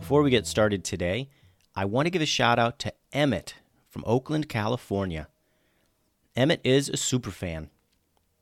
Before 0.00 0.22
we 0.22 0.30
get 0.30 0.46
started 0.46 0.82
today, 0.82 1.28
I 1.76 1.84
want 1.84 2.06
to 2.06 2.10
give 2.10 2.22
a 2.22 2.26
shout 2.26 2.58
out 2.58 2.78
to 2.80 2.92
Emmett 3.12 3.54
from 3.88 4.02
Oakland, 4.06 4.48
California. 4.48 5.28
Emmett 6.34 6.62
is 6.64 6.88
a 6.88 6.96
super 6.96 7.30
fan. 7.30 7.70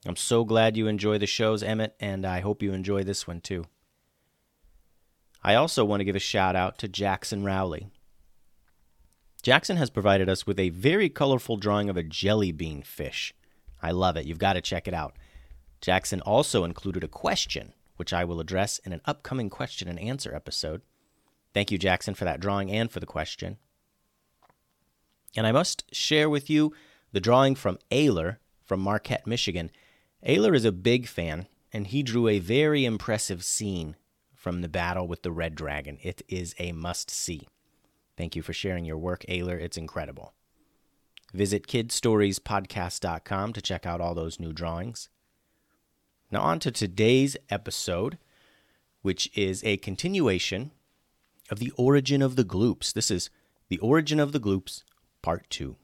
I'm 0.06 0.16
so 0.16 0.44
glad 0.44 0.76
you 0.76 0.86
enjoy 0.86 1.18
the 1.18 1.26
shows, 1.26 1.62
Emmett, 1.62 1.94
and 2.00 2.24
I 2.24 2.40
hope 2.40 2.62
you 2.62 2.72
enjoy 2.72 3.02
this 3.02 3.26
one 3.26 3.40
too. 3.40 3.64
I 5.42 5.56
also 5.56 5.84
want 5.84 6.00
to 6.00 6.04
give 6.04 6.16
a 6.16 6.20
shout 6.20 6.56
out 6.56 6.78
to 6.78 6.88
Jackson 6.88 7.44
Rowley. 7.44 7.88
Jackson 9.42 9.76
has 9.76 9.90
provided 9.90 10.28
us 10.28 10.46
with 10.46 10.60
a 10.60 10.70
very 10.70 11.08
colorful 11.08 11.56
drawing 11.56 11.90
of 11.90 11.96
a 11.96 12.02
jelly 12.02 12.52
bean 12.52 12.82
fish. 12.82 13.34
I 13.82 13.90
love 13.90 14.16
it. 14.16 14.26
You've 14.26 14.38
got 14.38 14.54
to 14.54 14.60
check 14.60 14.88
it 14.88 14.94
out. 14.94 15.16
Jackson 15.80 16.20
also 16.22 16.64
included 16.64 17.04
a 17.04 17.08
question, 17.08 17.74
which 17.96 18.12
I 18.12 18.24
will 18.24 18.40
address 18.40 18.78
in 18.78 18.92
an 18.92 19.02
upcoming 19.04 19.50
question 19.50 19.88
and 19.88 19.98
answer 19.98 20.34
episode. 20.34 20.82
Thank 21.54 21.70
you, 21.70 21.78
Jackson, 21.78 22.14
for 22.14 22.24
that 22.24 22.40
drawing 22.40 22.70
and 22.70 22.90
for 22.90 23.00
the 23.00 23.06
question. 23.06 23.58
And 25.36 25.46
I 25.46 25.52
must 25.52 25.84
share 25.94 26.28
with 26.28 26.48
you 26.50 26.72
the 27.12 27.20
drawing 27.20 27.54
from 27.54 27.78
Ayler 27.90 28.36
from 28.64 28.80
Marquette, 28.80 29.26
Michigan. 29.26 29.70
Ayler 30.26 30.54
is 30.54 30.64
a 30.64 30.72
big 30.72 31.06
fan, 31.06 31.46
and 31.72 31.86
he 31.86 32.02
drew 32.02 32.28
a 32.28 32.38
very 32.38 32.84
impressive 32.84 33.44
scene 33.44 33.96
from 34.34 34.60
the 34.60 34.68
battle 34.68 35.08
with 35.08 35.22
the 35.22 35.32
Red 35.32 35.54
Dragon. 35.54 35.98
It 36.02 36.22
is 36.28 36.54
a 36.58 36.72
must 36.72 37.10
see. 37.10 37.48
Thank 38.16 38.36
you 38.36 38.42
for 38.42 38.52
sharing 38.52 38.84
your 38.84 38.98
work, 38.98 39.24
Ayler. 39.28 39.60
It's 39.60 39.76
incredible. 39.76 40.34
Visit 41.32 41.66
kidstoriespodcast.com 41.66 43.52
to 43.52 43.62
check 43.62 43.86
out 43.86 44.00
all 44.00 44.14
those 44.14 44.40
new 44.40 44.52
drawings. 44.52 45.08
Now, 46.30 46.42
on 46.42 46.58
to 46.60 46.70
today's 46.70 47.36
episode, 47.50 48.18
which 49.02 49.30
is 49.36 49.62
a 49.64 49.76
continuation 49.78 50.72
of 51.50 51.58
the 51.58 51.72
origin 51.76 52.22
of 52.22 52.36
the 52.36 52.44
Gloops. 52.44 52.92
This 52.92 53.10
is 53.10 53.30
The 53.68 53.78
Origin 53.78 54.20
of 54.20 54.32
the 54.32 54.38
Gloops, 54.38 54.84
Part 55.22 55.48
2. 55.50 55.76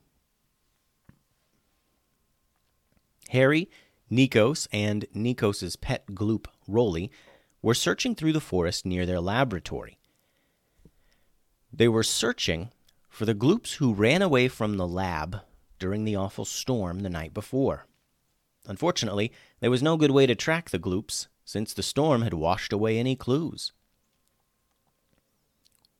Harry, 3.30 3.68
Nikos, 4.10 4.68
and 4.72 5.06
Nikos's 5.14 5.76
pet 5.76 6.06
gloop, 6.08 6.46
Rolly, 6.68 7.10
were 7.62 7.74
searching 7.74 8.14
through 8.14 8.32
the 8.32 8.40
forest 8.40 8.84
near 8.84 9.06
their 9.06 9.20
laboratory. 9.20 9.98
They 11.72 11.88
were 11.88 12.02
searching 12.02 12.70
for 13.08 13.24
the 13.24 13.34
gloops 13.34 13.74
who 13.74 13.94
ran 13.94 14.22
away 14.22 14.48
from 14.48 14.76
the 14.76 14.86
lab 14.86 15.40
during 15.78 16.04
the 16.04 16.16
awful 16.16 16.44
storm 16.44 17.00
the 17.00 17.10
night 17.10 17.34
before. 17.34 17.86
Unfortunately, 18.66 19.32
there 19.60 19.70
was 19.70 19.82
no 19.82 19.96
good 19.96 20.10
way 20.10 20.26
to 20.26 20.34
track 20.34 20.70
the 20.70 20.78
gloops, 20.78 21.28
since 21.44 21.74
the 21.74 21.82
storm 21.82 22.22
had 22.22 22.34
washed 22.34 22.72
away 22.72 22.98
any 22.98 23.16
clues. 23.16 23.72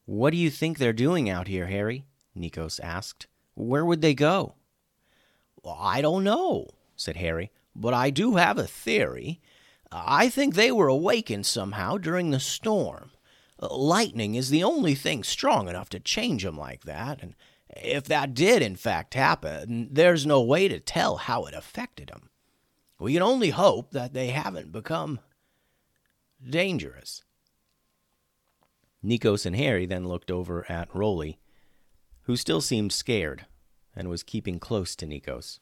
What 0.06 0.30
do 0.30 0.36
you 0.36 0.50
think 0.50 0.78
they're 0.78 0.92
doing 0.92 1.30
out 1.30 1.48
here, 1.48 1.66
Harry? 1.66 2.06
Nikos 2.36 2.80
asked. 2.82 3.26
Where 3.54 3.84
would 3.84 4.02
they 4.02 4.14
go? 4.14 4.54
I 5.66 6.02
don't 6.02 6.24
know, 6.24 6.68
said 6.96 7.16
Harry, 7.16 7.50
but 7.74 7.94
I 7.94 8.10
do 8.10 8.36
have 8.36 8.58
a 8.58 8.66
theory. 8.66 9.40
I 9.90 10.28
think 10.28 10.54
they 10.54 10.70
were 10.70 10.88
awakened 10.88 11.46
somehow 11.46 11.96
during 11.98 12.30
the 12.30 12.40
storm. 12.40 13.12
Lightning 13.58 14.34
is 14.34 14.50
the 14.50 14.64
only 14.64 14.94
thing 14.94 15.22
strong 15.22 15.68
enough 15.68 15.88
to 15.90 16.00
change 16.00 16.42
them 16.42 16.58
like 16.58 16.82
that, 16.82 17.22
and 17.22 17.34
if 17.68 18.04
that 18.04 18.34
did 18.34 18.60
in 18.60 18.76
fact 18.76 19.14
happen, 19.14 19.88
there's 19.90 20.26
no 20.26 20.42
way 20.42 20.68
to 20.68 20.80
tell 20.80 21.16
how 21.16 21.44
it 21.44 21.54
affected 21.54 22.08
them. 22.08 22.30
We 22.98 23.14
can 23.14 23.22
only 23.22 23.50
hope 23.50 23.92
that 23.92 24.12
they 24.12 24.28
haven't 24.28 24.72
become 24.72 25.20
dangerous. 26.48 27.22
Nikos 29.04 29.44
and 29.44 29.54
Harry 29.54 29.84
then 29.84 30.08
looked 30.08 30.30
over 30.30 30.64
at 30.70 30.94
Rolly, 30.94 31.38
who 32.22 32.36
still 32.36 32.62
seemed 32.62 32.92
scared 32.92 33.44
and 33.94 34.08
was 34.08 34.22
keeping 34.22 34.58
close 34.58 34.96
to 34.96 35.06
Nikos. 35.06 35.60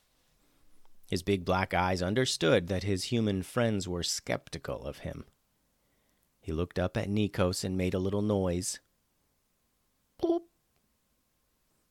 His 1.11 1.23
big 1.23 1.45
black 1.45 1.75
eyes 1.75 2.01
understood 2.01 2.69
that 2.69 2.85
his 2.85 3.05
human 3.05 3.43
friends 3.43 3.89
were 3.89 4.03
skeptical 4.03 4.85
of 4.85 4.99
him. 4.99 5.25
He 6.41 6.53
looked 6.53 6.79
up 6.79 6.97
at 6.97 7.09
Nikos 7.09 7.65
and 7.65 7.77
made 7.77 7.95
a 7.95 7.99
little 7.99 8.23
noise. 8.23 8.81
Bloop. 10.23 10.43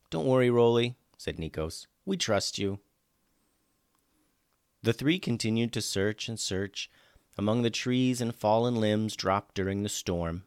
Don't 0.09 0.25
worry, 0.25 0.50
Rolly, 0.50 0.95
said 1.17 1.38
Nikos. 1.38 1.88
We 2.06 2.17
trust 2.17 2.57
you. 2.57 2.79
The 4.84 4.94
three 4.94 5.19
continued 5.19 5.72
to 5.73 5.81
search 5.81 6.28
and 6.28 6.40
search 6.40 6.90
among 7.38 7.61
the 7.61 7.69
trees 7.69 8.22
and 8.22 8.34
fallen 8.34 8.75
limbs 8.75 9.16
dropped 9.16 9.56
during 9.56 9.84
the 9.84 9.90
storm. 9.90 10.44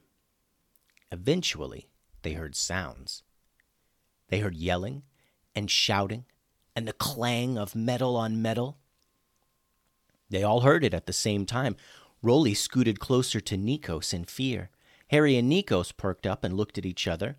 Eventually, 1.15 1.87
they 2.23 2.33
heard 2.33 2.57
sounds. 2.57 3.23
They 4.31 4.41
heard 4.41 4.57
yelling 4.57 5.05
and 5.55 5.71
shouting 5.71 6.25
and 6.75 6.89
the 6.89 6.93
clang 6.93 7.57
of 7.57 7.77
metal 7.77 8.17
on 8.17 8.43
metal. 8.43 8.79
They 10.29 10.43
all 10.43 10.63
heard 10.63 10.83
it 10.83 10.93
at 10.93 11.07
the 11.07 11.13
same 11.13 11.47
time. 11.47 11.77
Rolly 12.21 12.53
scooted 12.53 12.99
closer 12.99 13.39
to 13.43 13.57
Nikos 13.57 14.13
in 14.13 14.25
fear. 14.25 14.71
Harry 15.11 15.37
and 15.37 15.49
Nikos 15.49 15.97
perked 15.97 16.27
up 16.27 16.43
and 16.43 16.57
looked 16.57 16.79
at 16.79 16.87
each 16.87 17.07
other, 17.07 17.37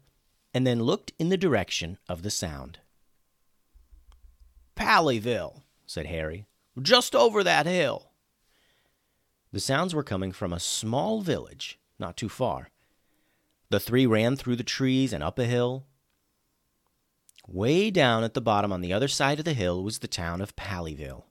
and 0.54 0.66
then 0.66 0.84
looked 0.84 1.12
in 1.20 1.28
the 1.28 1.36
direction 1.36 1.98
of 2.08 2.24
the 2.24 2.32
sound. 2.32 2.80
Pallyville, 4.78 5.64
said 5.86 6.06
Harry. 6.06 6.46
Just 6.82 7.14
over 7.14 7.44
that 7.44 7.66
hill. 7.66 8.12
The 9.52 9.60
sounds 9.60 9.94
were 9.94 10.02
coming 10.02 10.32
from 10.32 10.54
a 10.54 10.62
small 10.62 11.20
village 11.20 11.78
not 12.00 12.16
too 12.16 12.30
far. 12.30 12.70
The 13.70 13.80
three 13.80 14.06
ran 14.06 14.36
through 14.36 14.56
the 14.58 14.64
trees 14.64 15.12
and 15.14 15.24
up 15.24 15.40
a 15.40 15.46
hill. 15.46 15.86
Way 17.48 17.92
down 17.92 18.24
at 18.24 18.34
the 18.34 18.42
bottom 18.42 18.72
on 18.72 18.82
the 18.82 18.94
other 18.94 19.08
side 19.08 19.40
of 19.40 19.46
the 19.46 19.54
hill 19.54 19.84
was 19.84 20.00
the 20.00 20.08
town 20.08 20.42
of 20.42 20.56
Pallyville. 20.56 21.26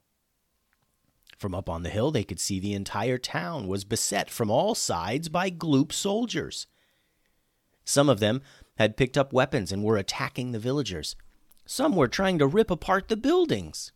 From 1.37 1.53
up 1.53 1.69
on 1.69 1.83
the 1.83 1.89
hill, 1.89 2.11
they 2.11 2.23
could 2.23 2.39
see 2.39 2.59
the 2.59 2.73
entire 2.73 3.17
town 3.17 3.67
was 3.67 3.83
beset 3.83 4.29
from 4.29 4.49
all 4.49 4.73
sides 4.73 5.27
by 5.27 5.49
Gloop 5.49 5.91
soldiers. 5.91 6.67
Some 7.83 8.09
of 8.09 8.19
them 8.19 8.41
had 8.77 8.97
picked 8.97 9.17
up 9.17 9.33
weapons 9.33 9.71
and 9.71 9.83
were 9.83 9.97
attacking 9.97 10.51
the 10.51 10.59
villagers. 10.59 11.15
Some 11.65 11.95
were 11.95 12.07
trying 12.07 12.39
to 12.39 12.47
rip 12.47 12.71
apart 12.71 13.07
the 13.07 13.17
buildings. 13.17 13.91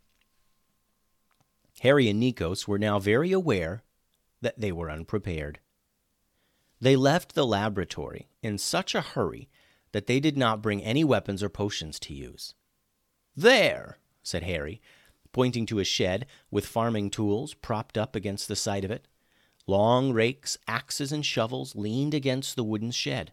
Harry 1.81 2.09
and 2.09 2.21
Nikos 2.21 2.67
were 2.67 2.79
now 2.79 2.99
very 2.99 3.31
aware 3.31 3.83
that 4.41 4.59
they 4.59 4.71
were 4.71 4.91
unprepared. 4.91 5.59
They 6.81 6.95
left 6.95 7.35
the 7.35 7.45
laboratory 7.45 8.29
in 8.41 8.57
such 8.57 8.95
a 8.95 9.01
hurry 9.01 9.49
that 9.91 10.07
they 10.07 10.19
did 10.19 10.37
not 10.37 10.61
bring 10.61 10.83
any 10.83 11.03
weapons 11.03 11.43
or 11.43 11.49
potions 11.49 11.99
to 11.99 12.13
use. 12.13 12.53
There, 13.35 13.97
said 14.23 14.43
Harry, 14.43 14.81
pointing 15.31 15.65
to 15.67 15.79
a 15.79 15.83
shed 15.83 16.25
with 16.51 16.65
farming 16.65 17.09
tools 17.09 17.53
propped 17.53 17.97
up 17.97 18.15
against 18.15 18.47
the 18.47 18.55
side 18.55 18.85
of 18.85 18.91
it. 18.91 19.07
Long 19.67 20.13
rakes, 20.13 20.57
axes, 20.67 21.11
and 21.11 21.25
shovels 21.25 21.75
leaned 21.75 22.13
against 22.13 22.55
the 22.55 22.63
wooden 22.63 22.91
shed. 22.91 23.31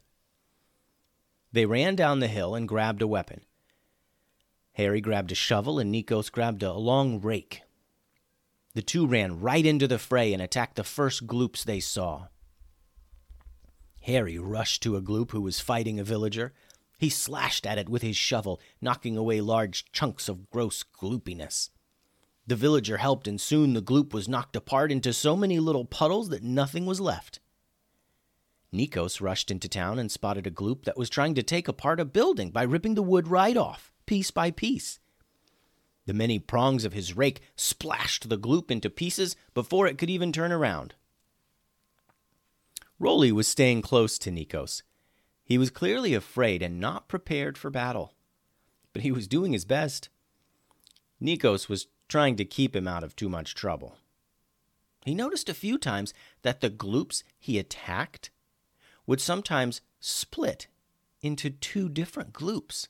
They 1.53 1.67
ran 1.67 1.97
down 1.97 2.21
the 2.21 2.29
hill 2.29 2.55
and 2.55 2.69
grabbed 2.69 3.01
a 3.01 3.07
weapon. 3.07 3.43
Harry 4.73 5.01
grabbed 5.01 5.33
a 5.33 5.35
shovel 5.35 5.79
and 5.79 5.95
Nikos 5.95 6.31
grabbed 6.31 6.63
a 6.63 6.75
long 6.75 7.21
rake. 7.21 7.63
The 8.75 8.83
two 8.83 9.07
ran 9.07 9.41
right 9.41 9.65
into 9.65 9.89
the 9.89 9.99
fray 9.99 10.35
and 10.35 10.43
attacked 10.43 10.77
the 10.77 10.85
first 10.85 11.27
gloops 11.27 11.65
they 11.65 11.81
saw. 11.81 12.27
Harry 14.07 14.39
rushed 14.39 14.85
to 14.85 14.95
a 14.95 15.03
gloop 15.03 15.33
who 15.33 15.41
was 15.41 15.59
fighting 15.59 15.99
a 15.99 16.05
villager. 16.05 16.53
He 16.97 17.09
slashed 17.09 17.67
at 17.67 17.77
it 17.77 17.89
with 17.89 18.03
his 18.03 18.17
shovel, 18.17 18.61
knocking 18.81 19.17
away 19.17 19.41
large 19.41 19.91
chunks 19.91 20.29
of 20.29 20.49
gross 20.49 20.85
gloopiness. 20.85 21.71
The 22.47 22.55
villager 22.55 22.99
helped, 22.99 23.27
and 23.27 23.41
soon 23.41 23.73
the 23.73 23.83
gloop 23.83 24.15
was 24.15 24.29
knocked 24.29 24.55
apart 24.55 24.93
into 24.93 25.13
so 25.13 25.37
many 25.37 25.59
little 25.59 25.85
puddles 25.85 26.29
that 26.29 26.45
nothing 26.45 26.87
was 26.87 27.01
left. 27.01 27.41
Nikos 28.73 29.21
rushed 29.21 29.51
into 29.51 29.69
town 29.69 29.99
and 29.99 30.13
spotted 30.13 30.47
a 30.47 30.53
gloop 30.53 30.85
that 30.85 30.97
was 30.97 31.11
trying 31.11 31.35
to 31.35 31.43
take 31.43 31.67
apart 31.67 31.99
a 31.99 32.05
building 32.05 32.53
by 32.53 32.63
ripping 32.63 32.95
the 32.95 33.03
wood 33.03 33.27
right 33.27 33.57
off, 33.57 33.93
piece 34.07 34.31
by 34.31 34.53
piece. 34.53 35.01
The 36.07 36.15
many 36.15 36.39
prongs 36.39 36.85
of 36.85 36.93
his 36.93 37.17
rake 37.17 37.41
splashed 37.57 38.29
the 38.29 38.39
gloop 38.39 38.71
into 38.71 38.89
pieces 38.89 39.35
before 39.53 39.89
it 39.89 39.99
could 39.99 40.11
even 40.11 40.31
turn 40.31 40.53
around. 40.53 40.95
Roly 42.99 43.31
was 43.31 43.47
staying 43.47 43.83
close 43.83 44.19
to 44.19 44.31
Nikos. 44.31 44.83
He 45.45 45.59
was 45.59 45.71
clearly 45.71 46.15
afraid 46.15 46.63
and 46.63 46.81
not 46.81 47.09
prepared 47.09 47.59
for 47.59 47.71
battle, 47.71 48.15
but 48.93 49.03
he 49.03 49.13
was 49.13 49.29
doing 49.29 49.53
his 49.53 49.65
best. 49.65 50.09
Nikos 51.23 51.69
was 51.69 51.89
trying 52.09 52.37
to 52.37 52.45
keep 52.45 52.75
him 52.75 52.89
out 52.89 53.05
of 53.05 53.15
too 53.15 53.29
much 53.29 53.55
trouble. 53.55 53.99
He 55.05 55.15
noticed 55.15 55.49
a 55.49 55.55
few 55.55 55.79
times 55.79 56.15
that 56.43 56.61
the 56.61 56.71
gloops 56.71 57.23
he 57.39 57.59
attacked 57.59 58.31
would 59.07 59.21
sometimes 59.21 59.81
split 60.01 60.67
into 61.21 61.51
two 61.51 61.89
different 61.89 62.33
gloops. 62.33 62.89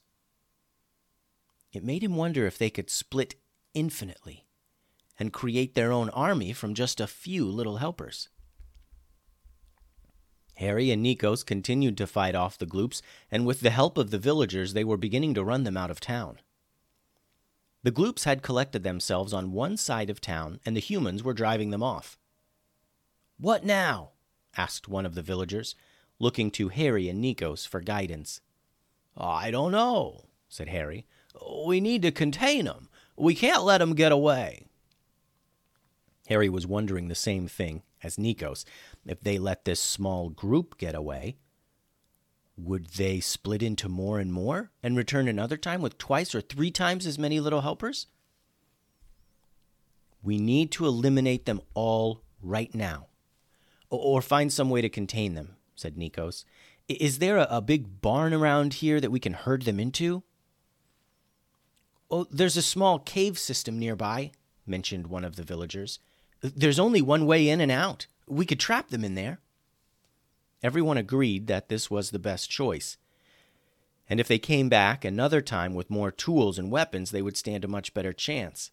It 1.71 1.83
made 1.83 2.03
him 2.03 2.15
wonder 2.15 2.47
if 2.47 2.57
they 2.57 2.69
could 2.69 2.89
split 2.89 3.35
infinitely 3.73 4.45
and 5.19 5.33
create 5.33 5.75
their 5.75 5.91
own 5.91 6.09
army 6.09 6.53
from 6.53 6.73
just 6.73 6.99
a 6.99 7.07
few 7.07 7.45
little 7.45 7.77
helpers. 7.77 8.29
Harry 10.57 10.89
and 10.89 11.05
Nikos 11.05 11.45
continued 11.45 11.97
to 11.97 12.07
fight 12.07 12.33
off 12.33 12.57
the 12.57 12.65
gloops, 12.65 13.03
and 13.29 13.45
with 13.45 13.59
the 13.59 13.69
help 13.69 13.95
of 13.95 14.09
the 14.09 14.17
villagers, 14.17 14.73
they 14.73 14.83
were 14.83 14.97
beginning 14.97 15.35
to 15.35 15.43
run 15.43 15.63
them 15.63 15.77
out 15.77 15.91
of 15.91 15.99
town. 15.99 16.39
The 17.83 17.91
gloops 17.91 18.23
had 18.23 18.41
collected 18.41 18.81
themselves 18.81 19.33
on 19.33 19.51
one 19.51 19.77
side 19.77 20.09
of 20.09 20.19
town, 20.19 20.59
and 20.65 20.75
the 20.75 20.81
humans 20.81 21.23
were 21.23 21.35
driving 21.35 21.69
them 21.69 21.83
off. 21.83 22.17
What 23.37 23.63
now? 23.63 24.13
asked 24.57 24.87
one 24.87 25.05
of 25.05 25.13
the 25.13 25.21
villagers, 25.21 25.75
looking 26.17 26.49
to 26.51 26.69
Harry 26.69 27.07
and 27.07 27.23
Nikos 27.23 27.67
for 27.67 27.79
guidance. 27.79 28.41
I 29.15 29.51
don't 29.51 29.71
know, 29.71 30.25
said 30.49 30.69
Harry. 30.69 31.05
We 31.65 31.79
need 31.79 32.01
to 32.01 32.11
contain 32.11 32.67
'em. 32.67 32.89
We 33.15 33.35
can't 33.35 33.63
let 33.63 33.79
'em 33.79 33.93
get 33.93 34.11
away. 34.11 34.65
Harry 36.27 36.49
was 36.49 36.65
wondering 36.65 37.09
the 37.09 37.15
same 37.15 37.47
thing 37.47 37.83
as 38.03 38.17
Nikos. 38.17 38.65
If 39.07 39.21
they 39.21 39.39
let 39.39 39.65
this 39.65 39.79
small 39.79 40.29
group 40.29 40.77
get 40.77 40.93
away, 40.93 41.37
would 42.57 42.87
they 42.87 43.19
split 43.19 43.63
into 43.63 43.87
more 43.87 44.19
and 44.19 44.33
more 44.33 44.71
and 44.83 44.97
return 44.97 45.27
another 45.27 45.57
time 45.57 45.81
with 45.81 45.97
twice 45.97 46.35
or 46.35 46.41
three 46.41 46.71
times 46.71 47.05
as 47.05 47.17
many 47.17 47.39
little 47.39 47.61
helpers? 47.61 48.07
We 50.21 50.37
need 50.37 50.71
to 50.71 50.85
eliminate 50.85 51.45
them 51.45 51.61
all 51.73 52.23
right 52.41 52.73
now, 52.75 53.07
or 53.89 54.21
find 54.21 54.51
some 54.51 54.69
way 54.69 54.81
to 54.81 54.89
contain 54.89 55.35
them, 55.35 55.55
said 55.75 55.95
Nikos. 55.95 56.43
Is 56.89 57.19
there 57.19 57.37
a, 57.37 57.47
a 57.49 57.61
big 57.61 58.01
barn 58.01 58.33
around 58.33 58.75
here 58.75 58.99
that 58.99 59.11
we 59.11 59.19
can 59.19 59.33
herd 59.33 59.61
them 59.63 59.79
into? 59.79 60.23
Oh, 62.09 62.25
there's 62.29 62.57
a 62.57 62.61
small 62.61 62.99
cave 62.99 63.37
system 63.37 63.79
nearby, 63.79 64.31
mentioned 64.65 65.07
one 65.07 65.23
of 65.23 65.35
the 65.35 65.43
villagers. 65.43 65.99
There's 66.41 66.79
only 66.79 67.01
one 67.01 67.25
way 67.25 67.47
in 67.47 67.61
and 67.61 67.71
out. 67.71 68.07
We 68.27 68.45
could 68.45 68.59
trap 68.59 68.89
them 68.89 69.03
in 69.03 69.15
there. 69.15 69.39
Everyone 70.63 70.97
agreed 70.97 71.47
that 71.47 71.69
this 71.69 71.89
was 71.89 72.11
the 72.11 72.19
best 72.19 72.49
choice. 72.49 72.97
And 74.09 74.19
if 74.19 74.27
they 74.27 74.39
came 74.39 74.69
back 74.69 75.03
another 75.03 75.41
time 75.41 75.73
with 75.73 75.89
more 75.89 76.11
tools 76.11 76.57
and 76.57 76.71
weapons, 76.71 77.11
they 77.11 77.21
would 77.21 77.37
stand 77.37 77.63
a 77.63 77.67
much 77.67 77.93
better 77.93 78.13
chance. 78.13 78.71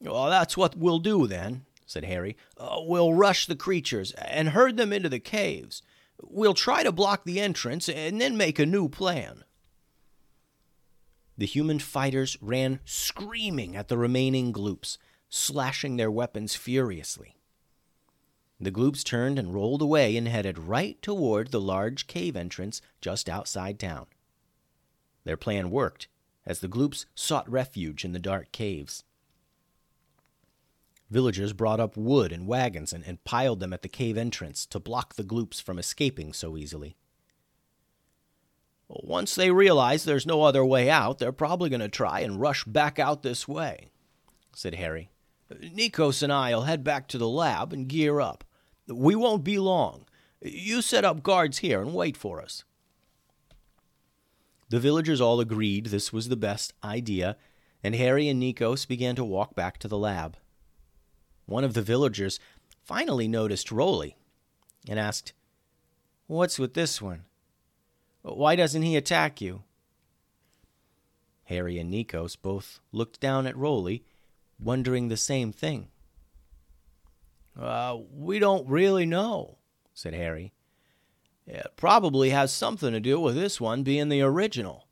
Well, 0.00 0.30
that's 0.30 0.56
what 0.56 0.76
we'll 0.76 1.00
do 1.00 1.26
then, 1.26 1.64
said 1.86 2.04
Harry. 2.04 2.36
Uh, 2.56 2.78
we'll 2.80 3.14
rush 3.14 3.46
the 3.46 3.56
creatures 3.56 4.12
and 4.12 4.50
herd 4.50 4.76
them 4.76 4.92
into 4.92 5.08
the 5.08 5.18
caves. 5.18 5.82
We'll 6.22 6.54
try 6.54 6.82
to 6.82 6.92
block 6.92 7.24
the 7.24 7.40
entrance 7.40 7.88
and 7.88 8.20
then 8.20 8.36
make 8.36 8.58
a 8.58 8.66
new 8.66 8.88
plan. 8.88 9.44
The 11.36 11.46
human 11.46 11.78
fighters 11.78 12.36
ran 12.40 12.80
screaming 12.84 13.76
at 13.76 13.88
the 13.88 13.96
remaining 13.96 14.52
gloops, 14.52 14.98
slashing 15.28 15.96
their 15.96 16.10
weapons 16.10 16.54
furiously. 16.54 17.36
The 18.60 18.70
gloops 18.70 19.04
turned 19.04 19.38
and 19.38 19.54
rolled 19.54 19.82
away 19.82 20.16
and 20.16 20.26
headed 20.26 20.58
right 20.58 21.00
toward 21.00 21.50
the 21.50 21.60
large 21.60 22.06
cave 22.06 22.36
entrance 22.36 22.82
just 23.00 23.28
outside 23.28 23.78
town. 23.78 24.06
Their 25.24 25.36
plan 25.36 25.70
worked, 25.70 26.08
as 26.44 26.60
the 26.60 26.68
gloops 26.68 27.06
sought 27.14 27.48
refuge 27.48 28.04
in 28.04 28.12
the 28.12 28.18
dark 28.18 28.50
caves. 28.50 29.04
Villagers 31.10 31.52
brought 31.52 31.80
up 31.80 31.96
wood 31.96 32.32
and 32.32 32.46
wagons 32.46 32.92
and, 32.92 33.04
and 33.06 33.22
piled 33.24 33.60
them 33.60 33.72
at 33.72 33.82
the 33.82 33.88
cave 33.88 34.18
entrance 34.18 34.66
to 34.66 34.80
block 34.80 35.14
the 35.14 35.22
gloops 35.22 35.60
from 35.60 35.78
escaping 35.78 36.32
so 36.32 36.56
easily. 36.56 36.96
Once 38.88 39.34
they 39.34 39.50
realize 39.50 40.04
there's 40.04 40.26
no 40.26 40.42
other 40.42 40.64
way 40.64 40.90
out, 40.90 41.18
they're 41.18 41.32
probably 41.32 41.68
going 41.68 41.80
to 41.80 41.88
try 41.88 42.20
and 42.20 42.40
rush 42.40 42.64
back 42.64 42.98
out 42.98 43.22
this 43.22 43.46
way, 43.46 43.90
said 44.54 44.74
Harry. 44.74 45.10
Nikos 45.52 46.22
and 46.22 46.32
I'll 46.32 46.62
head 46.62 46.84
back 46.84 47.08
to 47.08 47.18
the 47.18 47.28
lab 47.28 47.72
and 47.72 47.88
gear 47.88 48.20
up. 48.20 48.44
We 48.86 49.14
won't 49.14 49.44
be 49.44 49.58
long. 49.58 50.06
You 50.40 50.82
set 50.82 51.04
up 51.04 51.22
guards 51.22 51.58
here 51.58 51.80
and 51.80 51.94
wait 51.94 52.16
for 52.16 52.40
us. 52.40 52.64
The 54.68 54.80
villagers 54.80 55.20
all 55.20 55.40
agreed 55.40 55.86
this 55.86 56.12
was 56.12 56.28
the 56.28 56.36
best 56.36 56.74
idea, 56.84 57.36
and 57.82 57.94
Harry 57.94 58.28
and 58.28 58.42
Nikos 58.42 58.86
began 58.86 59.16
to 59.16 59.24
walk 59.24 59.54
back 59.54 59.78
to 59.78 59.88
the 59.88 59.98
lab. 59.98 60.36
One 61.46 61.64
of 61.64 61.72
the 61.72 61.82
villagers 61.82 62.38
finally 62.84 63.28
noticed 63.28 63.72
Roly 63.72 64.16
and 64.86 64.98
asked, 64.98 65.32
What's 66.26 66.58
with 66.58 66.74
this 66.74 67.00
one? 67.00 67.24
Why 68.22 68.54
doesn't 68.56 68.82
he 68.82 68.96
attack 68.96 69.40
you? 69.40 69.62
Harry 71.44 71.78
and 71.78 71.90
Nikos 71.90 72.36
both 72.40 72.80
looked 72.92 73.20
down 73.20 73.46
at 73.46 73.56
Roly, 73.56 74.04
wondering 74.60 75.08
the 75.08 75.16
same 75.16 75.52
thing. 75.52 75.88
Uh, 77.58 77.98
we 78.12 78.38
don't 78.38 78.68
really 78.68 79.06
know, 79.06 79.58
said 79.92 80.14
Harry. 80.14 80.52
It 81.46 81.72
probably 81.76 82.30
has 82.30 82.52
something 82.52 82.92
to 82.92 83.00
do 83.00 83.18
with 83.18 83.34
this 83.34 83.60
one 83.60 83.82
being 83.82 84.08
the 84.08 84.20
original. 84.22 84.86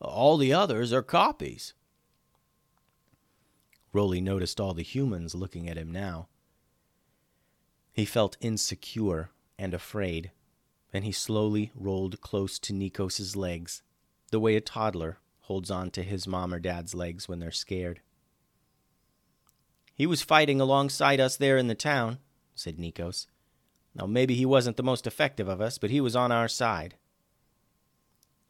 All 0.00 0.36
the 0.36 0.52
others 0.52 0.92
are 0.92 1.02
copies. 1.02 1.74
Roly 3.92 4.20
noticed 4.20 4.60
all 4.60 4.74
the 4.74 4.82
humans 4.82 5.34
looking 5.34 5.68
at 5.68 5.78
him 5.78 5.90
now. 5.90 6.28
He 7.92 8.04
felt 8.04 8.36
insecure 8.40 9.30
and 9.58 9.72
afraid, 9.72 10.30
and 10.92 11.04
he 11.04 11.12
slowly 11.12 11.72
rolled 11.74 12.20
close 12.20 12.58
to 12.60 12.74
Nikos's 12.74 13.34
legs, 13.34 13.82
the 14.30 14.40
way 14.40 14.54
a 14.54 14.60
toddler 14.60 15.18
holds 15.40 15.70
on 15.70 15.90
to 15.92 16.02
his 16.02 16.26
mom 16.26 16.52
or 16.52 16.58
dad's 16.58 16.94
legs 16.94 17.28
when 17.28 17.38
they're 17.38 17.50
scared. 17.50 18.00
He 19.96 20.06
was 20.06 20.20
fighting 20.22 20.60
alongside 20.60 21.20
us 21.20 21.36
there 21.36 21.56
in 21.56 21.68
the 21.68 21.74
town, 21.74 22.18
said 22.54 22.76
Nikos. 22.76 23.26
Now, 23.94 24.04
maybe 24.04 24.34
he 24.34 24.44
wasn't 24.44 24.76
the 24.76 24.82
most 24.82 25.06
effective 25.06 25.48
of 25.48 25.62
us, 25.62 25.78
but 25.78 25.88
he 25.88 26.02
was 26.02 26.14
on 26.14 26.30
our 26.30 26.48
side. 26.48 26.96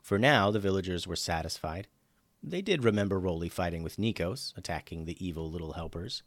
For 0.02 0.18
now, 0.18 0.50
the 0.50 0.58
villagers 0.58 1.06
were 1.06 1.16
satisfied. 1.16 1.86
They 2.42 2.62
did 2.62 2.82
remember 2.82 3.18
Roly 3.18 3.48
fighting 3.48 3.84
with 3.84 3.96
Nikos, 3.96 4.56
attacking 4.56 5.04
the 5.04 5.24
evil 5.24 5.48
little 5.48 5.74
helpers. 5.74 6.24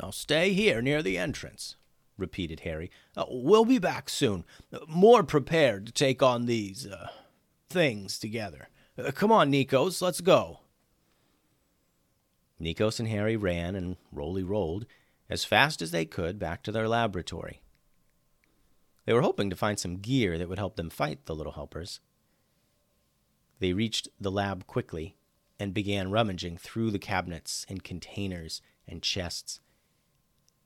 Now, 0.00 0.10
stay 0.10 0.52
here 0.52 0.80
near 0.80 1.02
the 1.02 1.18
entrance, 1.18 1.76
repeated 2.16 2.60
Harry. 2.60 2.90
Uh, 3.16 3.24
we'll 3.28 3.64
be 3.64 3.78
back 3.80 4.08
soon, 4.08 4.44
more 4.86 5.24
prepared 5.24 5.86
to 5.86 5.92
take 5.92 6.22
on 6.22 6.46
these 6.46 6.86
uh, 6.86 7.08
things 7.68 8.18
together. 8.18 8.68
Uh, 8.96 9.10
come 9.10 9.32
on, 9.32 9.50
Nikos, 9.50 10.00
let's 10.00 10.20
go. 10.20 10.60
Nikos 12.62 13.00
and 13.00 13.08
Harry 13.08 13.36
ran, 13.36 13.74
and 13.74 13.96
Roly 14.12 14.42
rolled, 14.42 14.86
as 15.28 15.44
fast 15.44 15.82
as 15.82 15.90
they 15.90 16.04
could 16.04 16.38
back 16.38 16.62
to 16.62 16.72
their 16.72 16.88
laboratory. 16.88 17.62
They 19.04 19.12
were 19.12 19.22
hoping 19.22 19.50
to 19.50 19.56
find 19.56 19.78
some 19.78 19.98
gear 19.98 20.38
that 20.38 20.48
would 20.48 20.58
help 20.58 20.76
them 20.76 20.90
fight 20.90 21.26
the 21.26 21.34
little 21.34 21.52
helpers. 21.52 22.00
They 23.58 23.72
reached 23.72 24.08
the 24.20 24.30
lab 24.30 24.66
quickly 24.66 25.16
and 25.58 25.74
began 25.74 26.10
rummaging 26.10 26.58
through 26.58 26.90
the 26.90 26.98
cabinets 26.98 27.66
and 27.68 27.84
containers 27.84 28.62
and 28.86 29.02
chests. 29.02 29.60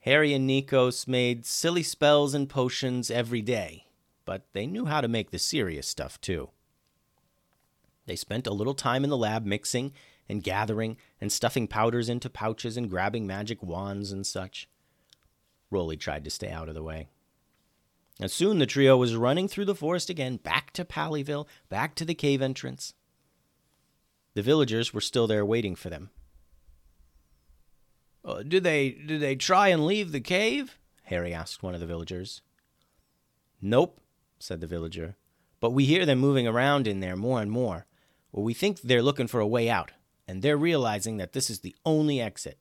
Harry 0.01 0.33
and 0.33 0.49
Nikos 0.49 1.09
made 1.09 1.45
silly 1.45 1.83
spells 1.83 2.35
and 2.35 2.49
potions 2.49 3.11
every 3.11 3.43
day, 3.43 3.87
but 4.25 4.47
they 4.53 4.67
knew 4.67 4.85
how 4.85 5.01
to 5.01 5.09
make 5.09 5.31
the 5.31 5.39
serious 5.39 5.87
stuff 5.87 6.21
too. 6.21 6.51
They 8.07 8.17
spent 8.17 8.47
a 8.47 8.53
little 8.53 8.75
time 8.75 9.03
in 9.03 9.11
the 9.11 9.17
lab 9.17 9.45
mixing 9.45 9.93
and 10.29 10.43
gathering 10.43 10.97
and 11.21 11.31
stuffing 11.31 11.67
powders 11.67 12.09
into 12.09 12.31
pouches 12.31 12.77
and 12.77 12.91
grabbing 12.91 13.27
magic 13.27 13.63
wands 13.63 14.13
and 14.13 14.27
such. 14.27 14.69
Rolly 15.71 15.97
tried 15.97 16.25
to 16.25 16.31
stay 16.31 16.51
out 16.51 16.69
of 16.69 16.75
the 16.75 16.83
way. 16.83 17.09
And 18.21 18.31
soon 18.31 18.59
the 18.59 18.67
trio 18.67 18.97
was 18.97 19.15
running 19.15 19.47
through 19.47 19.67
the 19.67 19.75
forest 19.75 20.09
again, 20.09 20.37
back 20.37 20.73
to 20.73 20.85
Pallyville, 20.85 21.47
back 21.69 21.95
to 21.97 22.05
the 22.05 22.15
cave 22.15 22.41
entrance. 22.41 22.95
The 24.35 24.43
villagers 24.43 24.95
were 24.95 25.01
still 25.01 25.27
there 25.27 25.45
waiting 25.45 25.75
for 25.75 25.91
them. 25.91 26.11
Uh, 28.25 28.43
did 28.43 28.65
they 28.65 28.91
did 28.91 29.21
they 29.21 29.37
try 29.37 29.69
and 29.69 29.87
leave 29.87 30.13
the 30.13 30.21
cave? 30.21 30.79
Harry 31.05 31.33
asked 31.33 31.63
one 31.63 31.75
of 31.75 31.81
the 31.81 31.87
villagers. 31.87 32.43
Nope, 33.61 34.01
said 34.39 34.61
the 34.61 34.67
villager. 34.67 35.17
But 35.61 35.71
we 35.71 35.85
hear 35.85 36.05
them 36.05 36.19
moving 36.19 36.47
around 36.47 36.87
in 36.87 37.01
there 37.01 37.17
more 37.17 37.41
and 37.41 37.51
more. 37.51 37.87
Well, 38.33 38.45
we 38.45 38.53
think 38.53 38.81
they're 38.81 39.03
looking 39.03 39.29
for 39.29 39.41
a 39.41 39.47
way 39.47 39.71
out, 39.71 39.93
and 40.29 40.43
they're 40.43 40.57
realizing 40.57 41.17
that 41.17 41.33
this 41.33 41.51
is 41.51 41.61
the 41.61 41.77
only 41.85 42.21
exit. 42.21 42.59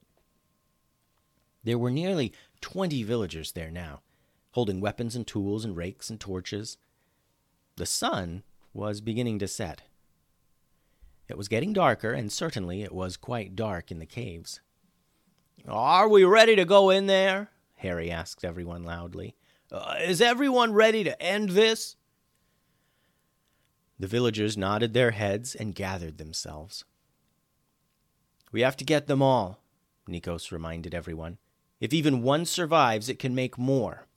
There 1.64 1.78
were 1.78 1.92
nearly 1.92 2.32
twenty 2.62 3.04
villagers 3.04 3.54
there 3.54 3.72
now, 3.72 4.02
holding 4.52 4.80
weapons 4.80 5.16
and 5.16 5.26
tools 5.26 5.66
and 5.66 5.76
rakes 5.76 6.10
and 6.10 6.20
torches. 6.20 6.78
The 7.76 7.86
sun 7.86 8.44
was 8.74 9.02
beginning 9.02 9.40
to 9.40 9.48
set. 9.48 9.82
It 11.28 11.38
was 11.38 11.48
getting 11.48 11.74
darker, 11.74 12.12
and 12.12 12.32
certainly 12.32 12.84
it 12.84 12.94
was 12.94 13.18
quite 13.18 13.56
dark 13.56 13.90
in 13.90 14.00
the 14.00 14.06
caves. 14.06 14.62
Are 15.68 16.08
we 16.08 16.24
ready 16.24 16.56
to 16.56 16.66
go 16.66 16.92
in 16.92 17.08
there? 17.08 17.50
Harry 17.78 18.12
asked 18.12 18.46
everyone 18.46 18.84
loudly. 18.84 19.36
Uh, 19.72 19.96
is 20.02 20.22
everyone 20.22 20.74
ready 20.74 21.04
to 21.04 21.20
end 21.20 21.50
this? 21.50 21.96
The 23.98 24.08
villagers 24.08 24.56
nodded 24.56 24.94
their 24.94 25.12
heads 25.12 25.56
and 25.56 25.74
gathered 25.74 26.18
themselves. 26.18 26.86
We 28.56 28.62
have 28.62 28.78
to 28.78 28.86
get 28.86 29.08
them 29.08 29.22
all, 29.22 29.60
Nikos 30.08 30.50
reminded 30.50 30.96
everyone. 30.96 31.40
If 31.82 31.92
even 31.92 32.24
one 32.24 32.46
survives, 32.46 33.10
it 33.10 33.20
can 33.20 33.36
make 33.36 33.58
more. 33.58 34.08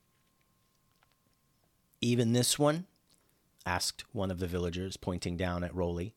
Even 2.01 2.35
this 2.35 2.57
one? 2.57 2.87
asked 3.67 4.05
one 4.13 4.31
of 4.31 4.39
the 4.39 4.47
villagers, 4.47 4.97
pointing 4.97 5.37
down 5.37 5.65
at 5.65 5.75
Roly. 5.75 6.15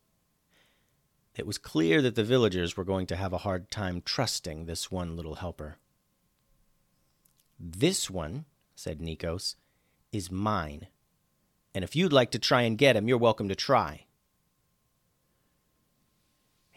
It 1.36 1.48
was 1.48 1.58
clear 1.58 2.00
that 2.04 2.14
the 2.14 2.24
villagers 2.24 2.78
were 2.78 2.84
going 2.84 3.08
to 3.08 3.16
have 3.16 3.34
a 3.34 3.40
hard 3.40 3.72
time 3.72 4.04
trusting 4.06 4.66
this 4.66 4.92
one 4.92 5.16
little 5.16 5.38
helper. 5.38 5.78
This 7.60 8.08
one, 8.08 8.46
said 8.76 9.00
Nikos, 9.00 9.56
is 10.12 10.30
mine. 10.30 10.86
And 11.74 11.84
if 11.84 11.96
you'd 11.96 12.14
like 12.14 12.30
to 12.34 12.38
try 12.38 12.62
and 12.62 12.78
get 12.78 12.96
him, 12.96 13.08
you're 13.08 13.18
welcome 13.18 13.50
to 13.50 13.56
try. 13.56 14.06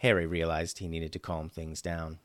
Harry 0.05 0.27
realized 0.27 0.77
he 0.77 0.87
needed 0.87 1.11
to 1.11 1.17
calm 1.17 1.49
things 1.49 1.81
down. 1.81 2.19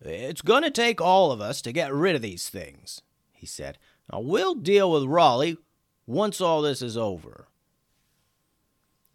It's 0.00 0.40
going 0.40 0.62
to 0.62 0.70
take 0.70 1.00
all 1.00 1.32
of 1.32 1.40
us 1.40 1.60
to 1.62 1.72
get 1.72 1.92
rid 1.92 2.14
of 2.14 2.22
these 2.22 2.48
things, 2.48 3.02
he 3.32 3.44
said. 3.44 3.76
Now, 4.12 4.20
we'll 4.20 4.54
deal 4.54 4.92
with 4.92 5.02
Rolly 5.02 5.58
once 6.06 6.40
all 6.40 6.62
this 6.62 6.80
is 6.80 6.96
over. 6.96 7.48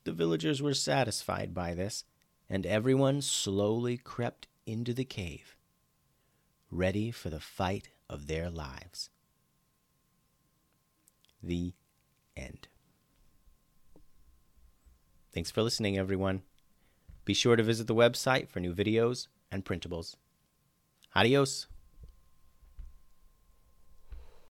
The 0.04 0.12
villagers 0.12 0.62
were 0.62 0.74
satisfied 0.74 1.54
by 1.54 1.74
this, 1.74 2.04
and 2.50 2.66
everyone 2.66 3.22
slowly 3.22 3.96
crept 3.96 4.48
into 4.66 4.94
the 4.94 5.06
cave, 5.06 5.56
ready 6.70 7.10
for 7.10 7.30
the 7.30 7.40
fight 7.40 7.88
of 8.10 8.28
their 8.28 8.50
lives. 8.50 9.10
The 11.42 11.72
end. 12.36 12.68
Thanks 15.34 15.52
for 15.52 15.62
listening, 15.62 15.98
everyone. 15.98 16.42
Be 17.26 17.34
sure 17.34 17.56
to 17.56 17.64
visit 17.64 17.88
the 17.88 17.96
website 17.96 18.50
for 18.50 18.60
new 18.60 18.74
videos 18.74 19.28
and 19.52 19.64
printables. 19.64 20.16
Adios. 21.16 21.68